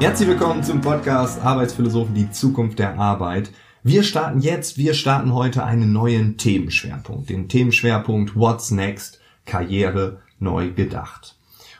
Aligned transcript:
Herzlich 0.00 0.28
willkommen 0.28 0.62
zum 0.62 0.80
Podcast 0.80 1.40
Arbeitsphilosophen, 1.42 2.14
die 2.14 2.30
Zukunft 2.30 2.78
der 2.78 3.00
Arbeit. 3.00 3.50
Wir 3.82 4.04
starten 4.04 4.38
jetzt, 4.38 4.78
wir 4.78 4.94
starten 4.94 5.34
heute 5.34 5.64
einen 5.64 5.92
neuen 5.92 6.36
Themenschwerpunkt, 6.36 7.28
den 7.30 7.48
Themenschwerpunkt 7.48 8.36
What's 8.36 8.70
Next, 8.70 9.18
Karriere 9.44 10.20
neu 10.38 10.70
gedacht. 10.72 11.36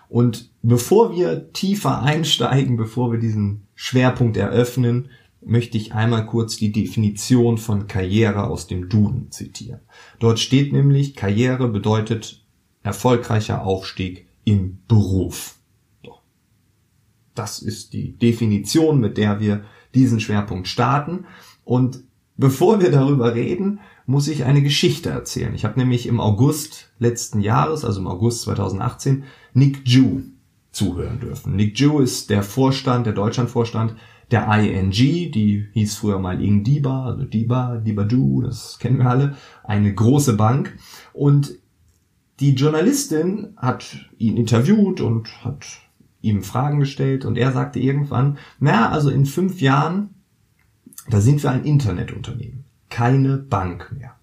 Und 0.08 0.50
bevor 0.62 1.14
wir 1.14 1.52
tiefer 1.52 2.02
einsteigen, 2.02 2.76
bevor 2.76 3.12
wir 3.12 3.20
diesen 3.20 3.68
Schwerpunkt 3.76 4.36
eröffnen, 4.36 5.10
möchte 5.40 5.78
ich 5.78 5.94
einmal 5.94 6.26
kurz 6.26 6.56
die 6.56 6.72
Definition 6.72 7.56
von 7.56 7.86
Karriere 7.86 8.48
aus 8.48 8.66
dem 8.66 8.88
Duden 8.88 9.30
zitieren. 9.30 9.80
Dort 10.18 10.40
steht 10.40 10.72
nämlich, 10.72 11.14
Karriere 11.14 11.68
bedeutet 11.68 12.44
erfolgreicher 12.82 13.62
Aufstieg 13.62 14.26
im 14.44 14.78
Beruf. 14.88 15.57
Das 17.38 17.60
ist 17.60 17.92
die 17.92 18.18
Definition, 18.18 18.98
mit 18.98 19.16
der 19.16 19.38
wir 19.40 19.64
diesen 19.94 20.20
Schwerpunkt 20.20 20.66
starten. 20.66 21.24
Und 21.64 22.02
bevor 22.36 22.80
wir 22.80 22.90
darüber 22.90 23.34
reden, 23.34 23.80
muss 24.06 24.26
ich 24.26 24.44
eine 24.44 24.62
Geschichte 24.62 25.10
erzählen. 25.10 25.54
Ich 25.54 25.64
habe 25.64 25.78
nämlich 25.78 26.06
im 26.06 26.18
August 26.18 26.90
letzten 26.98 27.40
Jahres, 27.40 27.84
also 27.84 28.00
im 28.00 28.06
August 28.06 28.42
2018, 28.42 29.24
Nick 29.54 29.86
Ju 29.86 30.22
zuhören 30.72 31.20
dürfen. 31.20 31.54
Nick 31.54 31.78
Ju 31.78 32.00
ist 32.00 32.30
der 32.30 32.42
Vorstand, 32.42 33.06
der 33.06 33.12
Deutschlandvorstand 33.12 33.94
der 34.30 34.46
ING, 34.58 34.90
die 34.90 35.68
hieß 35.72 35.96
früher 35.96 36.18
mal 36.18 36.42
Ing 36.42 36.64
Diba, 36.64 37.06
also 37.06 37.24
Diba, 37.24 37.76
Diba 37.76 38.06
Ju, 38.06 38.42
das 38.42 38.78
kennen 38.78 38.98
wir 38.98 39.08
alle, 39.08 39.36
eine 39.64 39.94
große 39.94 40.34
Bank. 40.34 40.76
Und 41.12 41.54
die 42.40 42.54
Journalistin 42.54 43.54
hat 43.56 43.96
ihn 44.18 44.36
interviewt 44.36 45.00
und 45.00 45.44
hat 45.44 45.66
ihm 46.20 46.42
Fragen 46.42 46.80
gestellt 46.80 47.24
und 47.24 47.38
er 47.38 47.52
sagte 47.52 47.78
irgendwann, 47.78 48.38
na, 48.58 48.90
also 48.90 49.10
in 49.10 49.26
fünf 49.26 49.60
Jahren, 49.60 50.10
da 51.08 51.20
sind 51.20 51.42
wir 51.42 51.50
ein 51.50 51.64
Internetunternehmen, 51.64 52.64
keine 52.90 53.36
Bank 53.36 53.94
mehr. 53.96 54.14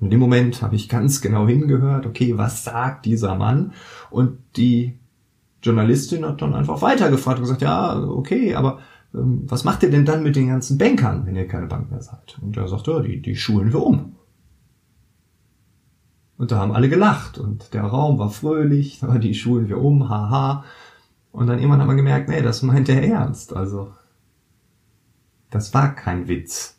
In 0.00 0.10
dem 0.10 0.20
Moment 0.20 0.62
habe 0.62 0.76
ich 0.76 0.88
ganz 0.88 1.20
genau 1.20 1.46
hingehört, 1.46 2.06
okay, 2.06 2.38
was 2.38 2.64
sagt 2.64 3.04
dieser 3.04 3.34
Mann? 3.34 3.72
Und 4.10 4.38
die 4.56 4.98
Journalistin 5.62 6.24
hat 6.24 6.40
dann 6.40 6.54
einfach 6.54 6.80
weitergefragt 6.80 7.38
und 7.38 7.44
gesagt, 7.44 7.62
ja, 7.62 8.02
okay, 8.02 8.54
aber 8.54 8.78
ähm, 9.14 9.42
was 9.46 9.64
macht 9.64 9.82
ihr 9.82 9.90
denn 9.90 10.06
dann 10.06 10.22
mit 10.22 10.36
den 10.36 10.48
ganzen 10.48 10.78
Bankern, 10.78 11.26
wenn 11.26 11.36
ihr 11.36 11.46
keine 11.46 11.66
Bank 11.66 11.90
mehr 11.90 12.00
seid? 12.00 12.38
Und 12.40 12.56
er 12.56 12.68
sagt, 12.68 12.86
ja, 12.86 13.00
die, 13.00 13.20
die 13.20 13.36
schulen 13.36 13.72
wir 13.72 13.82
um. 13.82 14.16
Und 16.40 16.52
da 16.52 16.58
haben 16.58 16.72
alle 16.72 16.88
gelacht 16.88 17.36
und 17.36 17.74
der 17.74 17.82
Raum 17.82 18.18
war 18.18 18.30
fröhlich, 18.30 19.02
die 19.20 19.34
schulen 19.34 19.68
wir 19.68 19.76
um, 19.76 20.08
haha. 20.08 20.64
Und 21.32 21.48
dann 21.48 21.58
irgendwann 21.58 21.80
hat 21.80 21.86
man 21.86 21.98
gemerkt, 21.98 22.30
nee, 22.30 22.40
das 22.40 22.62
meint 22.62 22.88
er 22.88 23.04
ernst. 23.04 23.54
Also, 23.54 23.92
das 25.50 25.74
war 25.74 25.94
kein 25.94 26.28
Witz. 26.28 26.78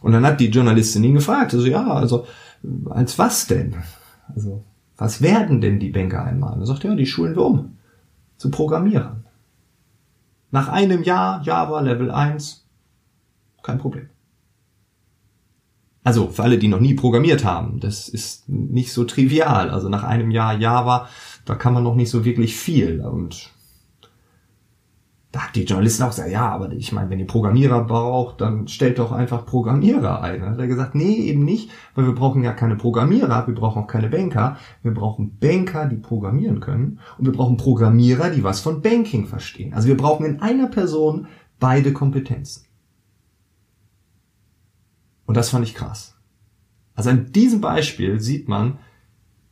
Und 0.00 0.12
dann 0.12 0.24
hat 0.24 0.40
die 0.40 0.48
Journalistin 0.48 1.04
ihn 1.04 1.12
gefragt, 1.12 1.52
also 1.52 1.66
ja, 1.66 1.92
also, 1.92 2.26
als 2.88 3.18
was 3.18 3.46
denn? 3.46 3.76
Also, 4.34 4.64
was 4.96 5.20
werden 5.20 5.60
denn 5.60 5.78
die 5.78 5.90
Banker 5.90 6.24
einmal? 6.24 6.54
Und 6.54 6.60
er 6.60 6.66
sagt, 6.66 6.82
ja, 6.82 6.94
die 6.94 7.04
schulen 7.04 7.36
wir 7.36 7.44
um. 7.44 7.76
Zu 8.38 8.50
Programmierern. 8.50 9.26
Nach 10.52 10.68
einem 10.68 11.02
Jahr 11.02 11.42
Java 11.42 11.80
Level 11.80 12.10
1, 12.10 12.66
kein 13.62 13.76
Problem. 13.76 14.08
Also 16.10 16.26
für 16.26 16.42
alle, 16.42 16.58
die 16.58 16.66
noch 16.66 16.80
nie 16.80 16.94
programmiert 16.94 17.44
haben, 17.44 17.78
das 17.78 18.08
ist 18.08 18.48
nicht 18.48 18.92
so 18.92 19.04
trivial. 19.04 19.70
Also 19.70 19.88
nach 19.88 20.02
einem 20.02 20.32
Jahr 20.32 20.58
Java, 20.58 21.08
da 21.44 21.54
kann 21.54 21.72
man 21.72 21.84
noch 21.84 21.94
nicht 21.94 22.10
so 22.10 22.24
wirklich 22.24 22.56
viel. 22.56 23.00
Und 23.00 23.52
da 25.30 25.42
hat 25.42 25.54
die 25.54 25.62
Journalisten 25.62 26.02
auch 26.02 26.08
gesagt, 26.08 26.32
ja, 26.32 26.48
aber 26.48 26.72
ich 26.72 26.90
meine, 26.90 27.10
wenn 27.10 27.20
ihr 27.20 27.28
Programmierer 27.28 27.84
braucht, 27.84 28.40
dann 28.40 28.66
stellt 28.66 28.98
doch 28.98 29.12
einfach 29.12 29.46
Programmierer 29.46 30.20
ein. 30.20 30.40
Dann 30.40 30.50
hat 30.50 30.58
er 30.58 30.66
gesagt, 30.66 30.96
nee, 30.96 31.14
eben 31.14 31.44
nicht, 31.44 31.70
weil 31.94 32.06
wir 32.06 32.14
brauchen 32.16 32.42
ja 32.42 32.54
keine 32.54 32.74
Programmierer, 32.74 33.46
wir 33.46 33.54
brauchen 33.54 33.84
auch 33.84 33.86
keine 33.86 34.08
Banker. 34.08 34.56
Wir 34.82 34.92
brauchen 34.92 35.38
Banker, 35.38 35.86
die 35.86 35.94
programmieren 35.94 36.58
können. 36.58 36.98
Und 37.18 37.26
wir 37.26 37.32
brauchen 37.32 37.56
Programmierer, 37.56 38.30
die 38.30 38.42
was 38.42 38.58
von 38.58 38.82
Banking 38.82 39.26
verstehen. 39.26 39.74
Also 39.74 39.86
wir 39.86 39.96
brauchen 39.96 40.26
in 40.26 40.42
einer 40.42 40.66
Person 40.66 41.28
beide 41.60 41.92
Kompetenzen. 41.92 42.64
Und 45.30 45.36
das 45.36 45.50
fand 45.50 45.64
ich 45.64 45.76
krass. 45.76 46.16
Also 46.96 47.10
an 47.10 47.30
diesem 47.30 47.60
Beispiel 47.60 48.18
sieht 48.18 48.48
man, 48.48 48.80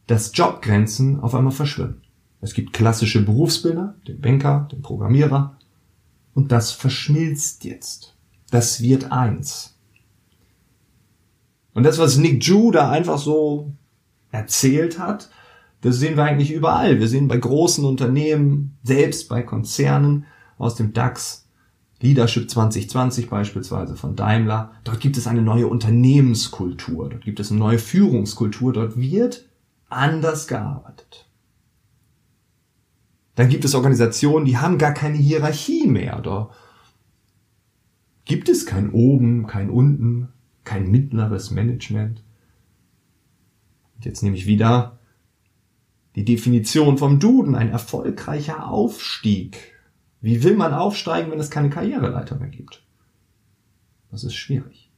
dass 0.09 0.37
Jobgrenzen 0.37 1.21
auf 1.21 1.37
einmal 1.37 1.53
verschwimmen. 1.53 2.03
Es 2.41 2.53
gibt 2.53 2.73
klassische 2.73 3.25
Berufsbilder, 3.25 3.95
den 4.09 4.21
Banker, 4.21 4.67
den 4.73 4.83
Programmierer, 4.83 5.57
und 6.35 6.51
das 6.51 6.73
verschmilzt 6.73 7.63
jetzt. 7.63 8.17
Das 8.51 8.83
wird 8.83 9.13
eins. 9.13 9.79
Und 11.75 11.85
das, 11.85 11.99
was 11.99 12.17
Nick 12.17 12.43
Ju 12.43 12.73
da 12.73 12.91
einfach 12.91 13.19
so 13.19 13.73
erzählt 14.33 14.99
hat, 14.99 15.31
das 15.83 15.99
sehen 15.99 16.17
wir 16.17 16.25
eigentlich 16.25 16.51
überall. 16.51 16.99
Wir 16.99 17.07
sehen 17.07 17.29
bei 17.29 17.37
großen 17.37 17.85
Unternehmen, 17.85 18.77
selbst 18.83 19.29
bei 19.29 19.45
Konzernen 19.45 20.27
aus 20.59 20.75
dem 20.75 20.93
DAX, 20.93 21.48
Leadership 22.01 22.49
2020 22.49 23.29
beispielsweise 23.29 23.97
von 23.97 24.15
Daimler. 24.15 24.73
Dort 24.85 25.01
gibt 25.01 25.17
es 25.17 25.27
eine 25.27 25.43
neue 25.43 25.67
Unternehmenskultur, 25.67 27.09
dort 27.09 27.25
gibt 27.25 27.41
es 27.41 27.51
eine 27.51 27.59
neue 27.59 27.79
Führungskultur, 27.79 28.73
dort 28.73 28.97
wird 28.97 29.49
anders 29.89 30.47
gearbeitet. 30.47 31.29
Dann 33.35 33.49
gibt 33.49 33.65
es 33.65 33.75
Organisationen, 33.75 34.47
die 34.47 34.59
haben 34.59 34.79
gar 34.79 34.93
keine 34.93 35.17
Hierarchie 35.17 35.87
mehr. 35.87 36.21
Da 36.21 36.51
gibt 38.25 38.49
es 38.49 38.67
kein 38.67 38.91
Oben, 38.91 39.47
kein 39.47 39.71
Unten, 39.71 40.29
kein 40.65 40.91
mittleres 40.91 41.51
Management. 41.51 42.23
Und 43.97 44.05
jetzt 44.05 44.23
nehme 44.23 44.37
ich 44.37 44.47
wieder 44.47 44.99
die 46.15 46.25
Definition 46.25 46.99
vom 46.99 47.21
Duden, 47.21 47.55
ein 47.55 47.71
erfolgreicher 47.71 48.69
Aufstieg 48.69 49.78
wie 50.21 50.43
will 50.43 50.57
man 50.57 50.75
aufsteigen, 50.75 51.31
wenn 51.31 51.39
es 51.39 51.51
keine 51.51 51.71
Karriereleiter 51.71 52.37
mehr 52.37 52.49
gibt? 52.49 52.83
Das 54.11 54.25
ist 54.25 54.35
schwierig. 54.35 54.91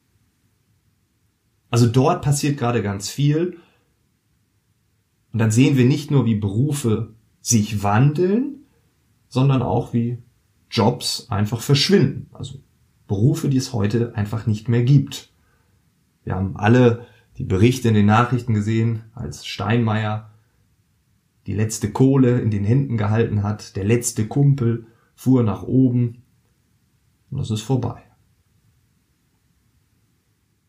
Also 1.71 1.87
dort 1.87 2.23
passiert 2.23 2.59
gerade 2.59 2.83
ganz 2.83 3.09
viel. 3.09 3.59
Und 5.33 5.39
dann 5.39 5.51
sehen 5.51 5.77
wir 5.77 5.85
nicht 5.85 6.11
nur, 6.11 6.27
wie 6.27 6.35
Berufe 6.35 7.15
sich 7.41 7.83
wandeln, 7.83 8.65
sondern 9.29 9.63
auch, 9.63 9.93
wie 9.93 10.19
Jobs 10.71 11.27
einfach 11.31 11.61
verschwinden. 11.61 12.29
Also 12.33 12.61
Berufe, 13.07 13.49
die 13.49 13.57
es 13.57 13.73
heute 13.73 14.15
einfach 14.15 14.47
nicht 14.47 14.69
mehr 14.69 14.83
gibt. 14.83 15.33
Wir 16.25 16.35
haben 16.35 16.57
alle 16.57 17.07
die 17.39 17.45
Berichte 17.45 17.89
in 17.89 17.95
den 17.95 18.07
Nachrichten 18.07 18.55
gesehen, 18.55 19.05
als 19.15 19.47
Steinmeier 19.47 20.31
die 21.47 21.55
letzte 21.55 21.91
Kohle 21.91 22.41
in 22.41 22.51
den 22.51 22.65
Händen 22.65 22.97
gehalten 22.97 23.43
hat, 23.43 23.77
der 23.77 23.85
letzte 23.85 24.27
Kumpel, 24.27 24.87
fuhr 25.21 25.43
nach 25.43 25.65
oben 25.65 26.23
und 27.31 27.41
das 27.41 27.51
ist 27.51 27.61
vorbei. 27.61 28.03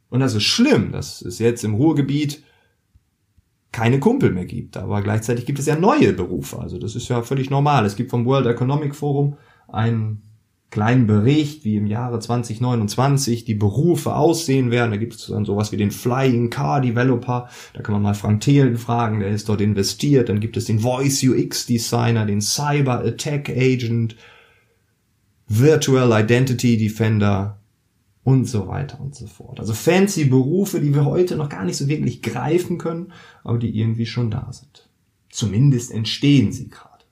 Und 0.10 0.20
das 0.20 0.36
ist 0.36 0.44
schlimm, 0.44 0.92
dass 0.92 1.22
es 1.22 1.40
jetzt 1.40 1.64
im 1.64 1.74
Ruhrgebiet 1.74 2.44
keine 3.72 4.02
Kumpel 4.02 4.34
mehr 4.34 4.44
gibt. 4.44 4.76
Aber 4.76 5.02
gleichzeitig 5.02 5.46
gibt 5.46 5.60
es 5.60 5.68
ja 5.68 5.78
neue 5.78 6.12
Berufe. 6.12 6.60
Also 6.60 6.78
das 6.80 6.98
ist 6.98 7.08
ja 7.08 7.22
völlig 7.22 7.50
normal. 7.50 7.86
Es 7.86 7.96
gibt 7.96 8.10
vom 8.10 8.26
World 8.26 8.46
Economic 8.46 8.94
Forum 8.94 9.38
einen 9.70 10.22
kleinen 10.70 11.06
Bericht, 11.06 11.64
wie 11.64 11.78
im 11.78 11.86
Jahre 11.86 12.20
2029 12.20 13.46
die 13.46 13.56
Berufe 13.56 14.16
aussehen 14.16 14.70
werden. 14.70 14.92
Da 14.92 14.98
gibt 14.98 15.14
es 15.14 15.28
dann 15.28 15.46
sowas 15.46 15.72
wie 15.72 15.78
den 15.78 15.92
Flying 15.92 16.50
Car 16.50 16.82
Developer. 16.82 17.50
Da 17.74 17.82
kann 17.82 17.94
man 17.94 18.02
mal 18.02 18.16
Frank 18.16 18.42
Thelen 18.42 18.78
fragen, 18.78 19.22
der 19.22 19.30
ist 19.30 19.48
dort 19.48 19.62
investiert. 19.62 20.28
Dann 20.28 20.40
gibt 20.40 20.58
es 20.58 20.66
den 20.66 20.80
Voice 20.80 21.24
UX 21.24 21.66
Designer, 21.66 22.26
den 22.26 22.42
Cyber 22.42 23.00
Attack 23.00 23.50
Agent, 23.50 24.16
Virtual 25.60 26.12
Identity 26.22 26.78
Defender 26.78 27.58
und 28.24 28.46
so 28.46 28.68
weiter 28.68 29.02
und 29.02 29.16
so 29.16 29.28
fort. 29.28 29.60
Also 29.60 29.74
fancy 29.74 30.26
Berufe, 30.26 30.80
die 30.80 30.94
wir 30.94 31.06
heute 31.06 31.36
noch 31.36 31.50
gar 31.50 31.66
nicht 31.66 31.78
so 31.78 31.88
wirklich 31.88 32.22
greifen 32.22 32.78
können, 32.78 33.12
aber 33.44 33.58
die 33.58 33.78
irgendwie 33.78 34.06
schon 34.06 34.32
da 34.32 34.48
sind. 34.52 34.90
Zumindest 35.30 35.92
entstehen 35.92 36.52
sie 36.52 36.70
gerade. 36.70 37.04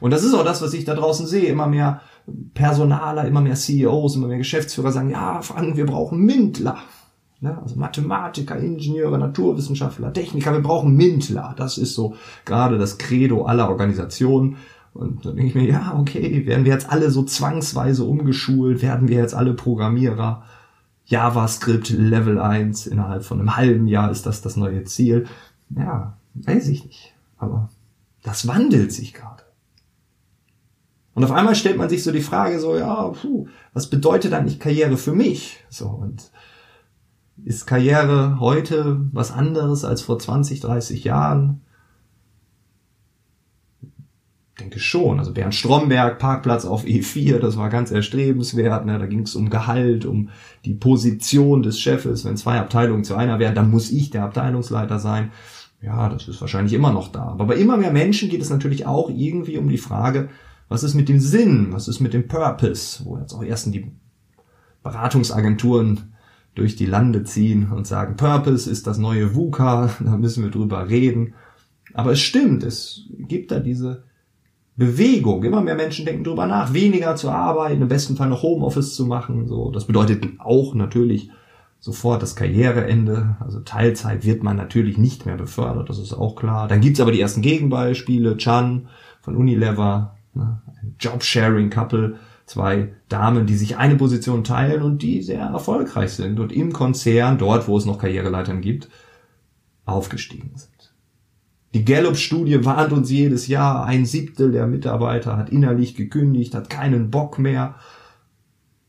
Und 0.00 0.10
das 0.10 0.24
ist 0.24 0.34
auch 0.34 0.44
das, 0.44 0.62
was 0.62 0.74
ich 0.74 0.84
da 0.84 0.94
draußen 0.94 1.26
sehe. 1.26 1.46
Immer 1.46 1.68
mehr 1.68 2.00
Personaler, 2.54 3.26
immer 3.26 3.40
mehr 3.40 3.54
CEOs, 3.54 4.16
immer 4.16 4.28
mehr 4.28 4.38
Geschäftsführer 4.38 4.90
sagen, 4.90 5.10
ja, 5.10 5.42
Frank, 5.42 5.76
wir 5.76 5.86
brauchen 5.86 6.18
Mintler. 6.18 6.78
Ne? 7.40 7.58
Also 7.62 7.76
Mathematiker, 7.76 8.56
Ingenieure, 8.56 9.18
Naturwissenschaftler, 9.18 10.12
Techniker, 10.12 10.52
wir 10.52 10.62
brauchen 10.62 10.96
Mintler. 10.96 11.54
Das 11.56 11.78
ist 11.78 11.94
so 11.94 12.14
gerade 12.44 12.78
das 12.78 12.98
Credo 12.98 13.44
aller 13.44 13.68
Organisationen. 13.68 14.56
Und 14.94 15.24
dann 15.24 15.36
denke 15.36 15.48
ich 15.48 15.54
mir, 15.54 15.68
ja, 15.68 15.96
okay, 15.98 16.46
werden 16.46 16.64
wir 16.64 16.72
jetzt 16.72 16.90
alle 16.90 17.10
so 17.10 17.22
zwangsweise 17.22 18.04
umgeschult, 18.04 18.82
werden 18.82 19.08
wir 19.08 19.18
jetzt 19.18 19.34
alle 19.34 19.54
Programmierer, 19.54 20.44
JavaScript 21.06 21.90
Level 21.90 22.38
1 22.38 22.86
innerhalb 22.86 23.24
von 23.24 23.40
einem 23.40 23.56
halben 23.56 23.86
Jahr 23.86 24.10
ist 24.10 24.26
das 24.26 24.42
das 24.42 24.56
neue 24.56 24.84
Ziel. 24.84 25.26
Ja, 25.70 26.16
weiß 26.34 26.68
ich 26.68 26.84
nicht. 26.84 27.14
Aber 27.38 27.70
das 28.22 28.46
wandelt 28.46 28.92
sich 28.92 29.12
gerade. 29.12 29.42
Und 31.14 31.24
auf 31.24 31.32
einmal 31.32 31.54
stellt 31.54 31.76
man 31.76 31.88
sich 31.88 32.02
so 32.02 32.12
die 32.12 32.22
Frage 32.22 32.58
so, 32.58 32.76
ja, 32.76 33.08
puh, 33.08 33.46
was 33.72 33.90
bedeutet 33.90 34.32
eigentlich 34.32 34.60
Karriere 34.60 34.96
für 34.96 35.12
mich? 35.12 35.62
So, 35.68 35.88
und 35.88 36.30
ist 37.44 37.66
Karriere 37.66 38.38
heute 38.40 39.00
was 39.12 39.32
anderes 39.32 39.84
als 39.84 40.02
vor 40.02 40.18
20, 40.18 40.60
30 40.60 41.04
Jahren? 41.04 41.62
Denke 44.60 44.78
schon. 44.78 45.18
Also 45.18 45.32
Bernd 45.32 45.54
Stromberg, 45.54 46.18
Parkplatz 46.18 46.64
auf 46.64 46.84
E4, 46.84 47.38
das 47.38 47.56
war 47.56 47.70
ganz 47.70 47.90
erstrebenswert. 47.90 48.84
Ne? 48.86 48.98
Da 48.98 49.06
ging 49.06 49.20
es 49.20 49.34
um 49.34 49.50
Gehalt, 49.50 50.04
um 50.04 50.30
die 50.64 50.74
Position 50.74 51.62
des 51.62 51.80
Chefes. 51.80 52.24
Wenn 52.24 52.36
zwei 52.36 52.58
Abteilungen 52.58 53.04
zu 53.04 53.14
einer 53.14 53.38
wären, 53.38 53.54
dann 53.54 53.70
muss 53.70 53.90
ich 53.90 54.10
der 54.10 54.24
Abteilungsleiter 54.24 54.98
sein. 54.98 55.32
Ja, 55.80 56.08
das 56.08 56.28
ist 56.28 56.40
wahrscheinlich 56.40 56.74
immer 56.74 56.92
noch 56.92 57.10
da. 57.10 57.24
Aber 57.24 57.46
bei 57.46 57.56
immer 57.56 57.76
mehr 57.76 57.92
Menschen 57.92 58.28
geht 58.28 58.42
es 58.42 58.50
natürlich 58.50 58.86
auch 58.86 59.10
irgendwie 59.10 59.58
um 59.58 59.68
die 59.68 59.78
Frage, 59.78 60.28
was 60.68 60.84
ist 60.84 60.94
mit 60.94 61.08
dem 61.08 61.18
Sinn? 61.18 61.68
Was 61.72 61.88
ist 61.88 62.00
mit 62.00 62.14
dem 62.14 62.28
Purpose? 62.28 63.04
Wo 63.04 63.18
jetzt 63.18 63.34
auch 63.34 63.42
erst 63.42 63.74
die 63.74 63.90
Beratungsagenturen 64.82 66.14
durch 66.54 66.76
die 66.76 66.86
Lande 66.86 67.24
ziehen 67.24 67.72
und 67.72 67.86
sagen, 67.86 68.16
Purpose 68.16 68.70
ist 68.70 68.86
das 68.86 68.98
neue 68.98 69.34
VUCA, 69.34 69.90
da 70.00 70.16
müssen 70.16 70.44
wir 70.44 70.50
drüber 70.50 70.88
reden. 70.88 71.34
Aber 71.94 72.12
es 72.12 72.20
stimmt, 72.20 72.62
es 72.62 73.08
gibt 73.10 73.50
da 73.50 73.58
diese 73.58 74.04
Bewegung. 74.76 75.44
Immer 75.44 75.60
mehr 75.60 75.74
Menschen 75.74 76.06
denken 76.06 76.24
drüber 76.24 76.46
nach, 76.46 76.72
weniger 76.72 77.16
zu 77.16 77.30
arbeiten, 77.30 77.82
im 77.82 77.88
besten 77.88 78.16
Fall 78.16 78.28
noch 78.28 78.42
Homeoffice 78.42 78.94
zu 78.94 79.06
machen. 79.06 79.46
So, 79.46 79.70
das 79.70 79.86
bedeutet 79.86 80.24
auch 80.38 80.74
natürlich 80.74 81.30
sofort 81.78 82.22
das 82.22 82.36
Karriereende. 82.36 83.36
Also 83.40 83.60
Teilzeit 83.60 84.24
wird 84.24 84.42
man 84.42 84.56
natürlich 84.56 84.98
nicht 84.98 85.26
mehr 85.26 85.36
befördert, 85.36 85.90
das 85.90 85.98
ist 85.98 86.14
auch 86.14 86.36
klar. 86.36 86.68
Dann 86.68 86.80
gibt's 86.80 87.00
aber 87.00 87.12
die 87.12 87.20
ersten 87.20 87.42
Gegenbeispiele. 87.42 88.36
Chan 88.36 88.88
von 89.20 89.36
Unilever, 89.36 90.16
ne, 90.34 90.62
ein 90.80 90.94
Job-Sharing-Couple, 90.98 92.16
zwei 92.46 92.94
Damen, 93.08 93.46
die 93.46 93.56
sich 93.56 93.76
eine 93.76 93.96
Position 93.96 94.44
teilen 94.44 94.82
und 94.82 95.02
die 95.02 95.22
sehr 95.22 95.42
erfolgreich 95.42 96.12
sind 96.12 96.40
und 96.40 96.52
im 96.52 96.72
Konzern, 96.72 97.36
dort 97.36 97.68
wo 97.68 97.76
es 97.76 97.84
noch 97.84 97.98
Karriereleitern 97.98 98.60
gibt, 98.60 98.88
aufgestiegen 99.84 100.52
sind. 100.54 100.71
Die 101.74 101.84
Gallup-Studie 101.84 102.64
warnt 102.64 102.92
uns 102.92 103.10
jedes 103.10 103.46
Jahr, 103.46 103.86
ein 103.86 104.04
Siebtel 104.04 104.52
der 104.52 104.66
Mitarbeiter 104.66 105.38
hat 105.38 105.50
innerlich 105.50 105.94
gekündigt, 105.94 106.54
hat 106.54 106.68
keinen 106.68 107.10
Bock 107.10 107.38
mehr. 107.38 107.76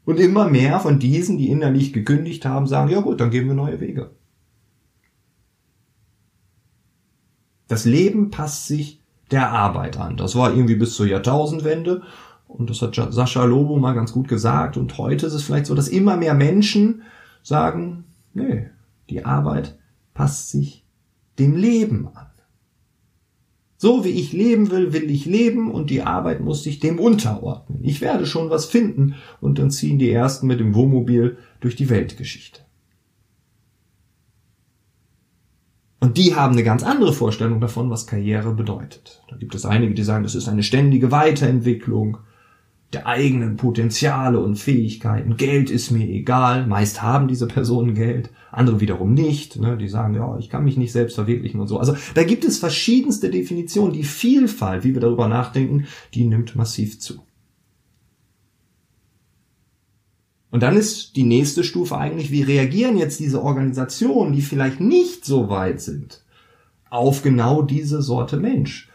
Und 0.05 0.19
immer 0.19 0.49
mehr 0.49 0.81
von 0.81 0.99
diesen, 0.99 1.37
die 1.37 1.49
innerlich 1.49 1.93
gekündigt 1.93 2.45
haben, 2.45 2.67
sagen, 2.67 2.89
ja 2.89 2.99
gut, 2.99 3.21
dann 3.21 3.31
gehen 3.31 3.47
wir 3.47 3.53
neue 3.53 3.79
Wege. 3.79 4.11
Das 7.69 7.85
Leben 7.85 8.29
passt 8.29 8.67
sich 8.67 9.01
der 9.31 9.49
Arbeit 9.49 9.97
an. 9.97 10.17
Das 10.17 10.35
war 10.35 10.53
irgendwie 10.53 10.75
bis 10.75 10.95
zur 10.95 11.07
Jahrtausendwende. 11.07 12.03
Und 12.49 12.69
das 12.69 12.81
hat 12.81 12.95
Sascha 12.95 13.45
Lobo 13.45 13.77
mal 13.77 13.93
ganz 13.93 14.11
gut 14.11 14.27
gesagt. 14.27 14.75
Und 14.75 14.97
heute 14.97 15.25
ist 15.25 15.33
es 15.33 15.43
vielleicht 15.43 15.67
so, 15.67 15.73
dass 15.73 15.87
immer 15.87 16.17
mehr 16.17 16.33
Menschen 16.33 17.03
sagen, 17.41 18.03
nee, 18.33 18.67
die 19.09 19.23
Arbeit 19.23 19.79
passt 20.13 20.49
sich 20.49 20.85
dem 21.39 21.55
Leben 21.55 22.09
an. 22.13 22.27
So 23.83 24.05
wie 24.05 24.11
ich 24.11 24.31
leben 24.31 24.71
will, 24.71 24.93
will 24.93 25.11
ich 25.11 25.25
leben 25.25 25.69
und 25.69 25.89
die 25.89 26.03
Arbeit 26.03 26.39
muss 26.39 26.63
sich 26.63 26.79
dem 26.79 26.99
unterordnen. 26.99 27.83
Ich 27.83 27.99
werde 27.99 28.25
schon 28.25 28.49
was 28.49 28.63
finden 28.63 29.15
und 29.41 29.59
dann 29.59 29.71
ziehen 29.71 29.99
die 29.99 30.09
Ersten 30.09 30.47
mit 30.47 30.61
dem 30.61 30.73
Wohnmobil 30.73 31.35
durch 31.59 31.75
die 31.75 31.89
Weltgeschichte. 31.89 32.61
Und 35.99 36.17
die 36.17 36.33
haben 36.33 36.53
eine 36.53 36.63
ganz 36.63 36.81
andere 36.81 37.11
Vorstellung 37.11 37.59
davon, 37.59 37.89
was 37.89 38.07
Karriere 38.07 38.53
bedeutet. 38.53 39.21
Da 39.27 39.35
gibt 39.35 39.53
es 39.53 39.65
einige, 39.65 39.93
die 39.93 40.03
sagen, 40.03 40.23
das 40.23 40.35
ist 40.35 40.47
eine 40.47 40.63
ständige 40.63 41.11
Weiterentwicklung 41.11 42.19
der 42.93 43.07
eigenen 43.07 43.57
Potenziale 43.57 44.39
und 44.39 44.57
Fähigkeiten. 44.57 45.37
Geld 45.37 45.69
ist 45.69 45.91
mir 45.91 46.07
egal. 46.07 46.67
Meist 46.67 47.01
haben 47.01 47.27
diese 47.27 47.47
Personen 47.47 47.95
Geld, 47.95 48.29
andere 48.51 48.79
wiederum 48.79 49.13
nicht. 49.13 49.59
Ne? 49.59 49.77
Die 49.77 49.87
sagen, 49.87 50.15
ja, 50.15 50.37
ich 50.37 50.49
kann 50.49 50.63
mich 50.63 50.77
nicht 50.77 50.91
selbst 50.91 51.15
verwirklichen 51.15 51.59
und 51.59 51.67
so. 51.67 51.79
Also 51.79 51.95
da 52.13 52.23
gibt 52.23 52.45
es 52.45 52.59
verschiedenste 52.59 53.29
Definitionen. 53.29 53.93
Die 53.93 54.03
Vielfalt, 54.03 54.83
wie 54.83 54.93
wir 54.93 55.01
darüber 55.01 55.27
nachdenken, 55.27 55.85
die 56.13 56.25
nimmt 56.25 56.55
massiv 56.55 56.99
zu. 56.99 57.23
Und 60.51 60.61
dann 60.61 60.77
ist 60.77 61.15
die 61.15 61.23
nächste 61.23 61.63
Stufe 61.63 61.97
eigentlich, 61.97 62.29
wie 62.29 62.43
reagieren 62.43 62.95
jetzt 62.95 63.19
diese 63.19 63.41
Organisationen, 63.41 64.33
die 64.33 64.43
vielleicht 64.43 64.79
nicht 64.79 65.25
so 65.25 65.49
weit 65.49 65.81
sind, 65.81 66.23
auf 66.91 67.23
genau 67.23 67.63
diese 67.63 68.03
Sorte 68.03 68.37
Mensch? 68.37 68.89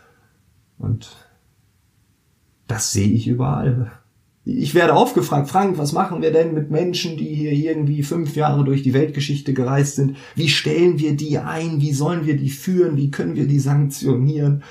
Und 0.79 1.28
das 2.69 2.93
sehe 2.93 3.09
ich 3.09 3.26
überall. 3.26 3.91
Ich 4.44 4.75
werde 4.75 4.94
aufgefragt, 4.94 5.49
Frank, 5.49 5.76
was 5.76 5.93
machen 5.93 6.23
wir 6.23 6.32
denn 6.32 6.55
mit 6.55 6.70
Menschen, 6.70 7.19
die 7.19 7.35
hier 7.35 7.53
irgendwie 7.53 8.03
fünf 8.03 8.35
Jahre 8.35 8.65
durch 8.65 8.82
die 8.82 8.94
Weltgeschichte 8.94 9.53
gereist 9.53 9.97
sind? 9.97 10.17
Wie 10.37 10.49
stellen 10.49 10.99
wir 10.99 11.17
die 11.17 11.38
ein? 11.38 11.81
Wie 11.81 11.93
sollen 11.93 12.25
wir 12.25 12.37
die 12.37 12.49
führen? 12.49 12.97
Wie 12.97 13.11
können 13.11 13.37
wir 13.37 13.47
die 13.47 13.59
sanktionieren? 13.59 14.62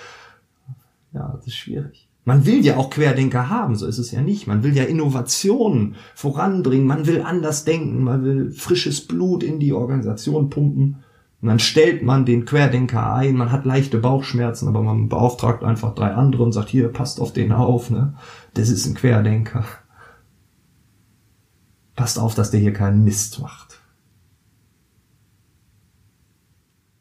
Ja, 1.13 1.33
das 1.35 1.47
ist 1.47 1.55
schwierig. 1.55 2.07
Man 2.25 2.45
will 2.45 2.65
ja 2.65 2.77
auch 2.77 2.89
Querdenker 2.89 3.49
haben, 3.49 3.75
so 3.75 3.85
ist 3.85 4.00
es 4.00 4.11
ja 4.11 4.21
nicht. 4.21 4.47
Man 4.47 4.63
will 4.63 4.75
ja 4.75 4.83
Innovationen 4.83 5.95
voranbringen, 6.13 6.85
man 6.85 7.07
will 7.07 7.21
anders 7.21 7.63
denken, 7.63 8.03
man 8.03 8.23
will 8.23 8.51
frisches 8.51 9.01
Blut 9.07 9.43
in 9.43 9.59
die 9.59 9.73
Organisation 9.73 10.50
pumpen. 10.50 10.97
Und 11.42 11.50
dann 11.50 11.60
stellt 11.60 12.01
man 12.01 12.25
den 12.25 12.45
Querdenker 12.45 13.13
ein, 13.13 13.36
man 13.36 13.51
hat 13.51 13.66
leichte 13.66 14.00
Bauchschmerzen, 14.00 14.68
aber 14.68 14.81
man 14.81 15.07
beauftragt 15.07 15.63
einfach 15.63 15.94
drei 15.94 16.13
andere 16.13 16.44
und 16.44 16.51
sagt, 16.51 16.69
hier, 16.69 16.88
passt 16.89 17.19
auf 17.19 17.31
den 17.31 17.51
auf, 17.51 17.92
ne? 17.92 18.16
Das 18.56 18.69
ist 18.69 18.88
ein 18.88 18.95
Querdenker. 18.95 19.63
Passt 21.95 22.18
auf, 22.18 22.34
dass 22.34 22.50
der 22.50 22.60
hier 22.60 22.74
keinen 22.74 23.04
Mist 23.04 23.39
macht. 23.39 23.81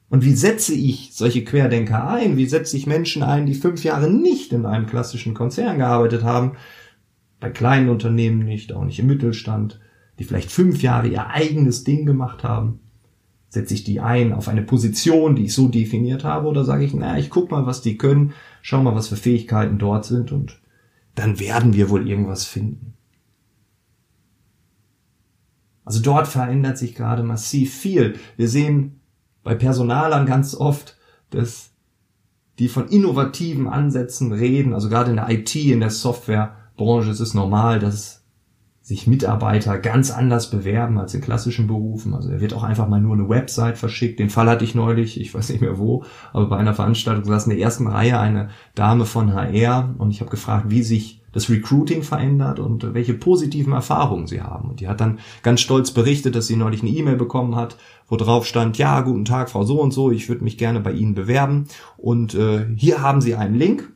Und 0.09 0.25
wie 0.25 0.35
setze 0.35 0.75
ich 0.75 1.11
solche 1.15 1.43
Querdenker 1.43 2.07
ein? 2.07 2.37
Wie 2.37 2.47
setze 2.47 2.77
ich 2.77 2.87
Menschen 2.87 3.23
ein, 3.23 3.47
die 3.47 3.55
fünf 3.55 3.85
Jahre 3.85 4.11
nicht 4.11 4.53
in 4.53 4.67
einem 4.67 4.87
klassischen 4.87 5.35
Konzern 5.35 5.79
gearbeitet 5.79 6.25
haben? 6.25 6.53
Bei 7.41 7.51
kleinen 7.51 7.89
Unternehmen 7.89 8.41
nicht, 8.41 8.73
auch 8.73 8.85
nicht 8.85 8.99
im 8.99 9.07
Mittelstand, 9.07 9.81
die 10.19 10.25
vielleicht 10.25 10.53
fünf 10.53 10.83
Jahre 10.83 11.09
ihr 11.09 11.27
eigenes 11.27 11.85
Ding 11.85 12.07
gemacht 12.07 12.45
haben 12.45 12.81
Setze 13.57 13.73
ich 13.73 13.85
die 13.85 14.01
ein 14.01 14.35
auf 14.35 14.49
eine 14.49 14.61
Position, 14.61 15.35
die 15.35 15.47
ich 15.47 15.55
so 15.55 15.69
definiert 15.69 16.25
habe, 16.25 16.47
oder 16.47 16.63
sage 16.67 16.85
ich, 16.85 16.93
na, 16.93 17.19
ich 17.19 17.31
guck 17.31 17.51
mal, 17.51 17.65
was 17.65 17.81
die 17.81 17.97
können, 17.97 18.35
schau 18.61 18.83
mal, 18.83 18.95
was 18.95 19.09
für 19.09 19.17
Fähigkeiten 19.17 19.79
dort 19.79 20.05
sind 20.05 20.31
und 20.31 20.61
dann 21.15 21.41
werden 21.41 21.73
wir 21.73 21.89
wohl 21.89 22.07
irgendwas 22.07 22.45
finden. 22.45 22.93
Also 25.87 26.03
dort 26.03 26.29
verändert 26.29 26.77
sich 26.77 26.95
gerade 26.95 27.23
massiv 27.23 27.73
viel. 27.73 28.19
Wir 28.37 28.51
sehen 28.51 29.01
bei 29.43 29.55
Personalern 29.55 30.27
ganz 30.27 30.55
oft, 30.55 30.99
dass 31.31 31.71
die 32.59 32.69
von 32.69 32.89
innovativen 32.89 33.69
Ansätzen 33.69 34.33
reden, 34.33 34.75
also 34.75 34.91
gerade 34.91 35.09
in 35.09 35.17
der 35.17 35.31
IT, 35.31 35.57
in 35.57 35.81
der 35.81 35.89
Softwarebranche 35.89 37.11
ist 37.11 37.21
es 37.21 37.33
normal, 37.33 37.79
dass 37.79 38.23
sich 38.87 39.09
Mitarbeiter 39.09 39.81
ganz 39.81 40.13
anders 40.13 40.49
bewerben 40.49 40.97
als 40.97 41.13
in 41.13 41.21
klassischen 41.21 41.67
Berufen. 41.67 42.15
Also 42.15 42.31
er 42.31 42.41
wird 42.41 42.55
auch 42.55 42.63
einfach 42.63 42.87
mal 42.87 43.01
nur 43.01 43.15
eine 43.15 43.29
Website 43.29 43.79
verschickt. 43.79 44.21
Den 44.21 44.31
Fall 44.31 44.49
hatte 44.49 44.63
ich 44.63 44.77
neulich, 44.77 45.21
ich 45.21 45.35
weiß 45.35 45.49
nicht 45.49 45.61
mehr 45.61 45.77
wo, 45.77 46.05
aber 46.33 46.47
bei 46.47 46.57
einer 46.57 46.73
Veranstaltung 46.73 47.25
saß 47.25 47.47
in 47.47 47.51
der 47.51 47.59
ersten 47.59 47.89
Reihe 47.89 48.21
eine 48.21 48.51
Dame 48.77 49.05
von 49.05 49.35
HR 49.35 49.93
und 49.99 50.13
ich 50.13 50.21
habe 50.21 50.31
gefragt, 50.31 50.67
wie 50.69 50.85
sich 50.85 51.21
das 51.33 51.51
Recruiting 51.51 52.05
verändert 52.05 52.61
und 52.61 52.95
welche 52.95 53.15
positiven 53.15 53.73
Erfahrungen 53.73 54.29
sie 54.29 54.41
haben. 54.41 54.71
Und 54.71 54.79
die 54.79 54.87
hat 54.87 55.01
dann 55.01 55.19
ganz 55.43 55.63
stolz 55.63 55.91
berichtet, 55.91 56.37
dass 56.37 56.47
sie 56.47 56.55
neulich 56.55 56.83
eine 56.83 56.93
E-Mail 56.93 57.17
bekommen 57.17 57.57
hat, 57.57 57.77
wo 58.07 58.15
drauf 58.15 58.47
stand, 58.47 58.79
ja, 58.79 59.01
guten 59.01 59.25
Tag, 59.25 59.51
Frau 59.51 59.65
so 59.65 59.81
und 59.81 59.91
so, 59.91 60.13
ich 60.13 60.29
würde 60.29 60.45
mich 60.45 60.59
gerne 60.59 60.79
bei 60.79 60.93
Ihnen 60.93 61.17
bewerben. 61.17 61.65
Und 61.97 62.37
äh, 62.37 62.67
hier 62.77 63.03
haben 63.03 63.21
Sie 63.21 63.35
einen 63.35 63.57
Link. 63.57 63.93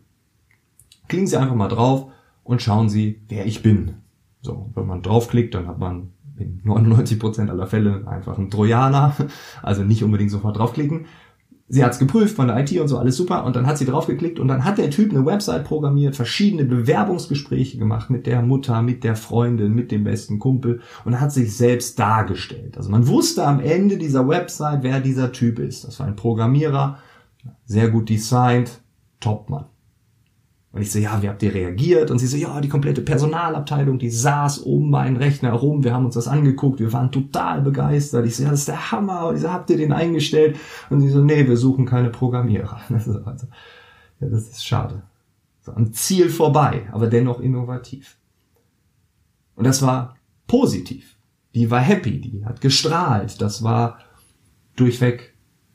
Klicken 1.06 1.28
Sie 1.28 1.36
einfach 1.36 1.54
mal 1.54 1.68
drauf 1.68 2.08
und 2.42 2.60
schauen 2.60 2.88
Sie, 2.88 3.22
wer 3.28 3.46
ich 3.46 3.62
bin. 3.62 3.94
So, 4.42 4.70
wenn 4.74 4.86
man 4.86 5.02
draufklickt, 5.02 5.54
dann 5.54 5.66
hat 5.68 5.78
man 5.78 6.12
in 6.38 6.62
99% 6.64 7.48
aller 7.48 7.66
Fälle 7.66 8.06
einfach 8.06 8.38
einen 8.38 8.50
Trojaner, 8.50 9.14
also 9.62 9.84
nicht 9.84 10.02
unbedingt 10.02 10.30
sofort 10.30 10.58
draufklicken. 10.58 11.06
Sie 11.72 11.84
hat 11.84 11.92
es 11.92 12.00
geprüft 12.00 12.34
von 12.34 12.48
der 12.48 12.58
IT 12.58 12.72
und 12.80 12.88
so, 12.88 12.98
alles 12.98 13.16
super. 13.16 13.44
Und 13.44 13.54
dann 13.54 13.64
hat 13.64 13.78
sie 13.78 13.84
draufgeklickt 13.84 14.40
und 14.40 14.48
dann 14.48 14.64
hat 14.64 14.78
der 14.78 14.90
Typ 14.90 15.12
eine 15.12 15.24
Website 15.24 15.64
programmiert, 15.64 16.16
verschiedene 16.16 16.64
Bewerbungsgespräche 16.64 17.78
gemacht 17.78 18.10
mit 18.10 18.26
der 18.26 18.42
Mutter, 18.42 18.82
mit 18.82 19.04
der 19.04 19.14
Freundin, 19.14 19.72
mit 19.72 19.92
dem 19.92 20.02
besten 20.02 20.40
Kumpel 20.40 20.80
und 21.04 21.20
hat 21.20 21.30
sich 21.30 21.56
selbst 21.56 21.96
dargestellt. 21.96 22.76
Also 22.76 22.90
man 22.90 23.06
wusste 23.06 23.46
am 23.46 23.60
Ende 23.60 23.98
dieser 23.98 24.26
Website, 24.26 24.82
wer 24.82 24.98
dieser 24.98 25.30
Typ 25.30 25.60
ist. 25.60 25.84
Das 25.84 26.00
war 26.00 26.08
ein 26.08 26.16
Programmierer, 26.16 26.98
sehr 27.66 27.88
gut 27.88 28.08
designt, 28.08 28.80
Topmann. 29.20 29.66
Und 30.72 30.82
ich 30.82 30.92
so, 30.92 31.00
ja, 31.00 31.20
wie 31.20 31.28
habt 31.28 31.42
ihr 31.42 31.52
reagiert? 31.52 32.12
Und 32.12 32.20
sie 32.20 32.28
so, 32.28 32.36
ja, 32.36 32.60
die 32.60 32.68
komplette 32.68 33.02
Personalabteilung, 33.02 33.98
die 33.98 34.10
saß 34.10 34.58
um 34.58 34.90
meinen 34.90 35.16
Rechner 35.16 35.50
herum, 35.50 35.82
wir 35.82 35.92
haben 35.92 36.04
uns 36.04 36.14
das 36.14 36.28
angeguckt, 36.28 36.78
wir 36.78 36.92
waren 36.92 37.10
total 37.10 37.60
begeistert. 37.60 38.24
Ich 38.26 38.36
so, 38.36 38.44
ja, 38.44 38.50
das 38.50 38.60
ist 38.60 38.68
der 38.68 38.92
Hammer. 38.92 39.26
Und 39.26 39.36
ich 39.36 39.42
so, 39.42 39.50
habt 39.50 39.68
ihr 39.70 39.76
den 39.76 39.92
eingestellt? 39.92 40.56
Und 40.88 41.00
sie 41.00 41.08
so, 41.08 41.24
nee, 41.24 41.46
wir 41.46 41.56
suchen 41.56 41.86
keine 41.86 42.10
Programmierer. 42.10 42.80
Also, 42.90 43.46
ja, 44.20 44.28
das 44.28 44.48
ist 44.48 44.64
schade. 44.64 45.02
am 45.66 45.92
Ziel 45.92 46.28
vorbei, 46.28 46.88
aber 46.92 47.06
dennoch 47.06 47.40
innovativ. 47.40 48.18
Und 49.56 49.66
das 49.66 49.82
war 49.82 50.16
positiv. 50.46 51.16
Die 51.54 51.70
war 51.70 51.80
happy, 51.80 52.20
die 52.20 52.44
hat 52.44 52.60
gestrahlt, 52.60 53.40
das 53.40 53.62
war 53.62 53.98
durchweg 54.76 55.34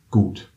gut. 0.09 0.51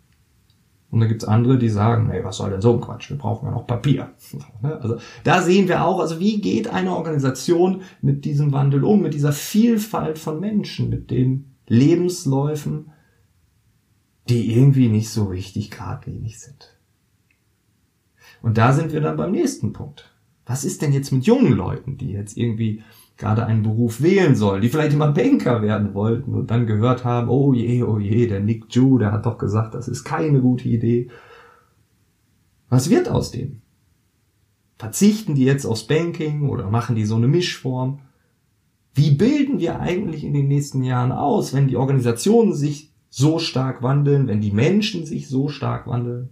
Und 0.90 1.00
dann 1.00 1.08
gibt's 1.08 1.24
andere, 1.24 1.58
die 1.58 1.68
sagen, 1.68 2.08
hey, 2.10 2.24
was 2.24 2.38
soll 2.38 2.50
denn 2.50 2.62
so 2.62 2.72
ein 2.72 2.80
Quatsch? 2.80 3.10
Wir 3.10 3.18
brauchen 3.18 3.46
ja 3.46 3.52
noch 3.52 3.66
Papier. 3.66 4.10
Also 4.62 4.98
da 5.22 5.42
sehen 5.42 5.68
wir 5.68 5.84
auch, 5.84 6.00
also 6.00 6.18
wie 6.18 6.40
geht 6.40 6.68
eine 6.68 6.96
Organisation 6.96 7.82
mit 8.00 8.24
diesem 8.24 8.52
Wandel 8.52 8.84
um, 8.84 9.02
mit 9.02 9.14
dieser 9.14 9.32
Vielfalt 9.32 10.18
von 10.18 10.40
Menschen, 10.40 10.88
mit 10.88 11.10
den 11.10 11.54
Lebensläufen, 11.66 12.90
die 14.28 14.54
irgendwie 14.54 14.88
nicht 14.88 15.10
so 15.10 15.24
richtig 15.24 15.70
geradlinig 15.70 16.38
sind. 16.40 16.78
Und 18.40 18.56
da 18.56 18.72
sind 18.72 18.92
wir 18.92 19.00
dann 19.00 19.16
beim 19.16 19.32
nächsten 19.32 19.72
Punkt. 19.72 20.12
Was 20.46 20.64
ist 20.64 20.80
denn 20.80 20.92
jetzt 20.92 21.12
mit 21.12 21.24
jungen 21.24 21.52
Leuten, 21.52 21.98
die 21.98 22.10
jetzt 22.10 22.36
irgendwie 22.36 22.82
gerade 23.18 23.44
einen 23.44 23.64
Beruf 23.64 24.00
wählen 24.00 24.36
sollen, 24.36 24.62
die 24.62 24.68
vielleicht 24.68 24.94
immer 24.94 25.10
Banker 25.10 25.60
werden 25.60 25.92
wollten 25.92 26.34
und 26.34 26.50
dann 26.50 26.66
gehört 26.66 27.04
haben, 27.04 27.28
oh 27.28 27.52
je, 27.52 27.82
oh 27.82 27.98
je, 27.98 28.28
der 28.28 28.40
Nick 28.40 28.74
Ju, 28.74 28.96
der 28.98 29.12
hat 29.12 29.26
doch 29.26 29.38
gesagt, 29.38 29.74
das 29.74 29.88
ist 29.88 30.04
keine 30.04 30.40
gute 30.40 30.68
Idee. 30.68 31.08
Was 32.68 32.88
wird 32.90 33.08
aus 33.08 33.32
dem? 33.32 33.60
Verzichten 34.78 35.34
die 35.34 35.44
jetzt 35.44 35.66
aufs 35.66 35.88
Banking 35.88 36.48
oder 36.48 36.70
machen 36.70 36.94
die 36.94 37.04
so 37.04 37.16
eine 37.16 37.26
Mischform? 37.26 37.98
Wie 38.94 39.10
bilden 39.10 39.58
wir 39.58 39.80
eigentlich 39.80 40.22
in 40.22 40.32
den 40.32 40.46
nächsten 40.46 40.84
Jahren 40.84 41.10
aus, 41.10 41.52
wenn 41.52 41.66
die 41.66 41.76
Organisationen 41.76 42.54
sich 42.54 42.92
so 43.10 43.40
stark 43.40 43.82
wandeln, 43.82 44.28
wenn 44.28 44.40
die 44.40 44.52
Menschen 44.52 45.04
sich 45.04 45.28
so 45.28 45.48
stark 45.48 45.88
wandeln? 45.88 46.30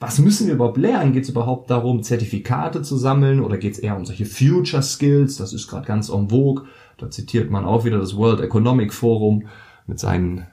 Was 0.00 0.18
müssen 0.18 0.46
wir 0.46 0.54
überhaupt 0.54 0.78
lernen? 0.78 1.12
Geht 1.12 1.24
es 1.24 1.28
überhaupt 1.28 1.70
darum, 1.70 2.02
Zertifikate 2.02 2.80
zu 2.80 2.96
sammeln 2.96 3.40
oder 3.40 3.58
geht 3.58 3.74
es 3.74 3.78
eher 3.78 3.96
um 3.96 4.06
solche 4.06 4.24
Future 4.24 4.82
Skills? 4.82 5.36
Das 5.36 5.52
ist 5.52 5.68
gerade 5.68 5.86
ganz 5.86 6.08
en 6.08 6.30
vogue. 6.30 6.64
Da 6.96 7.10
zitiert 7.10 7.50
man 7.50 7.66
auch 7.66 7.84
wieder 7.84 7.98
das 7.98 8.16
World 8.16 8.40
Economic 8.40 8.94
Forum 8.94 9.46
mit 9.86 9.98
seinen 9.98 10.46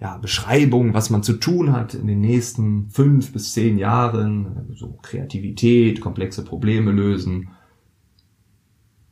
ja, 0.00 0.16
Beschreibungen, 0.16 0.92
was 0.92 1.10
man 1.10 1.22
zu 1.22 1.34
tun 1.34 1.72
hat 1.72 1.94
in 1.94 2.08
den 2.08 2.20
nächsten 2.20 2.90
fünf 2.90 3.32
bis 3.32 3.52
zehn 3.52 3.78
Jahren. 3.78 4.74
So 4.74 4.98
Kreativität, 5.02 6.00
komplexe 6.00 6.44
Probleme 6.44 6.90
lösen. 6.90 7.50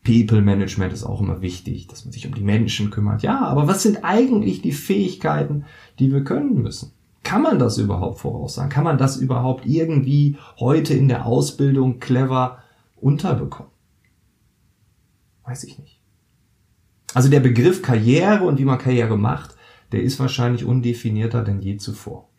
People 0.03 0.41
Management 0.43 0.93
ist 0.93 1.05
auch 1.05 1.21
immer 1.21 1.41
wichtig, 1.41 1.87
dass 1.87 2.05
man 2.05 2.13
sich 2.13 2.27
um 2.27 2.35
die 2.35 2.43
Menschen 2.43 2.91
kümmert. 2.91 3.23
Ja, 3.23 3.41
aber 3.47 3.69
was 3.69 3.83
sind 3.83 4.05
eigentlich 4.05 4.61
die 4.61 4.73
Fähigkeiten, 4.73 5.67
die 6.01 6.11
wir 6.11 6.25
können 6.25 6.63
müssen? 6.63 6.98
Kann 7.29 7.43
man 7.43 7.59
das 7.59 7.77
überhaupt 7.77 8.21
voraussagen? 8.21 8.71
Kann 8.71 8.85
man 8.85 8.97
das 8.97 9.19
überhaupt 9.19 9.67
irgendwie 9.67 10.39
heute 10.59 10.95
in 10.95 11.09
der 11.09 11.27
Ausbildung 11.27 11.99
clever 11.99 12.63
unterbekommen? 12.97 13.71
Weiß 15.45 15.65
ich 15.65 15.79
nicht. 15.79 16.01
Also 17.13 17.29
der 17.29 17.41
Begriff 17.41 17.83
Karriere 17.83 18.45
und 18.45 18.59
wie 18.59 18.65
man 18.65 18.79
Karriere 18.79 19.19
macht, 19.19 19.57
der 19.93 20.03
ist 20.05 20.19
wahrscheinlich 20.19 20.65
undefinierter 20.65 21.45
denn 21.45 21.61
je 21.61 21.77
zuvor. 21.77 22.31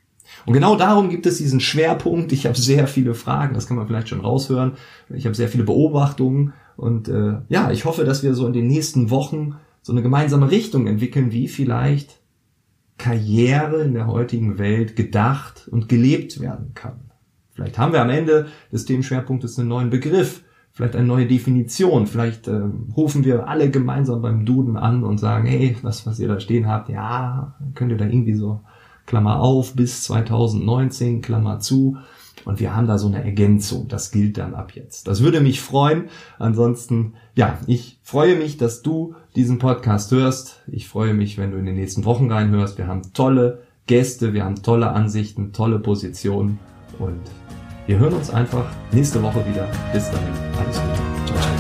Und 0.48 0.54
genau 0.54 0.76
darum 0.76 1.12
gibt 1.12 1.28
es 1.28 1.38
diesen 1.38 1.60
Schwerpunkt. 1.60 2.32
Ich 2.32 2.48
habe 2.48 2.58
sehr 2.58 2.88
viele 2.88 3.14
Fragen, 3.14 3.54
das 3.54 3.68
kann 3.68 3.78
man 3.78 3.86
vielleicht 3.86 4.10
schon 4.10 4.22
raushören. 4.22 4.72
Ich 5.10 5.26
habe 5.26 5.36
sehr 5.36 5.50
viele 5.50 5.66
Beobachtungen 5.66 6.54
und 6.78 7.10
äh, 7.10 7.34
ja, 7.48 7.70
ich 7.70 7.86
hoffe, 7.86 8.06
dass 8.06 8.24
wir 8.24 8.34
so 8.34 8.48
in 8.48 8.54
den 8.54 8.66
nächsten 8.66 9.12
Wochen 9.12 9.58
so 9.84 9.92
eine 9.92 10.02
gemeinsame 10.02 10.50
Richtung 10.50 10.88
entwickeln, 10.88 11.32
wie 11.32 11.48
vielleicht 11.48 12.20
Karriere 13.00 13.82
in 13.82 13.96
der 13.96 14.06
heutigen 14.06 14.60
Welt 14.60 14.96
gedacht 14.96 15.68
und 15.72 15.90
gelebt 15.90 16.40
werden 16.40 16.74
kann. 16.76 17.10
Vielleicht 17.54 17.80
haben 17.80 17.94
wir 17.94 18.02
am 18.02 18.12
Ende 18.12 18.48
des 18.72 18.86
Themenschwerpunktes 18.86 19.58
einen 19.58 19.70
neuen 19.70 19.90
Begriff, 19.90 20.44
vielleicht 20.72 20.96
eine 20.96 21.08
neue 21.08 21.26
Definition, 21.26 22.06
vielleicht 22.06 22.48
äh, 22.48 22.62
rufen 22.96 23.26
wir 23.26 23.48
alle 23.48 23.72
gemeinsam 23.72 24.22
beim 24.22 24.46
Duden 24.46 24.78
an 24.78 25.04
und 25.04 25.18
sagen, 25.18 25.48
hey, 25.48 25.76
das, 25.82 26.06
was 26.06 26.20
ihr 26.20 26.28
da 26.28 26.40
stehen 26.40 26.68
habt, 26.68 26.90
ja, 26.90 27.56
könnt 27.74 27.92
ihr 27.92 27.98
da 27.98 28.06
irgendwie 28.06 28.36
so, 28.36 28.62
Klammer 29.08 29.40
auf, 29.40 29.74
bis 29.74 30.04
2019, 30.04 31.22
Klammer 31.22 31.60
zu, 31.60 31.98
und 32.46 32.60
wir 32.60 32.76
haben 32.76 32.88
da 32.88 32.98
so 32.98 33.08
eine 33.08 33.24
Ergänzung. 33.24 33.88
Das 33.88 34.12
gilt 34.12 34.38
dann 34.38 34.56
ab 34.56 34.72
jetzt. 34.76 35.08
Das 35.08 35.22
würde 35.22 35.42
mich 35.42 35.62
freuen. 35.62 36.06
Ansonsten, 36.38 37.14
ja, 37.36 37.60
ich 37.68 38.00
freue 38.02 38.36
mich, 38.36 38.58
dass 38.58 38.82
du 38.82 39.16
diesen 39.40 39.58
Podcast 39.58 40.12
hörst. 40.12 40.62
Ich 40.68 40.90
freue 40.90 41.14
mich, 41.14 41.38
wenn 41.38 41.52
du 41.52 41.58
in 41.58 41.66
den 41.66 41.76
nächsten 41.76 42.04
Wochen 42.04 42.30
reinhörst. 42.30 42.78
Wir 42.78 42.88
haben 42.88 43.14
tolle 43.14 43.62
Gäste, 43.86 44.34
wir 44.34 44.44
haben 44.44 44.62
tolle 44.62 44.90
Ansichten, 44.90 45.54
tolle 45.54 45.80
Positionen 45.80 46.60
und 47.00 47.22
wir 47.88 48.00
hören 48.00 48.16
uns 48.16 48.30
einfach 48.30 48.66
nächste 48.92 49.24
Woche 49.24 49.40
wieder. 49.48 49.66
Bis 49.94 50.12
dahin, 50.12 50.28
alles 50.58 50.82
Gute. 50.82 51.02
Ciao, 51.26 51.40
ciao. 51.40 51.59